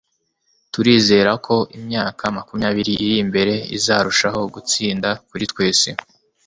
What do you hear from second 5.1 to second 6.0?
kuri twese